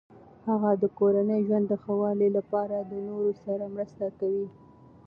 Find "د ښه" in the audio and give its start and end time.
1.69-1.93